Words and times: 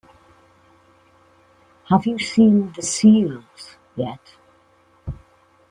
Have 1.89 2.07
you 2.07 2.17
seen 2.17 2.71
the 2.71 2.81
seals 2.81 3.77
yet? 3.95 4.33